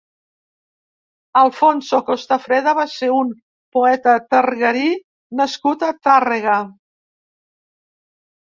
Alfonso 1.41 1.99
Costafreda 2.07 2.73
va 2.79 2.85
ser 2.93 3.09
un 3.17 3.29
poeta 3.77 4.15
targarí 4.37 4.89
nascut 5.43 5.87
a 5.89 5.91
Tàrrega. 6.09 6.57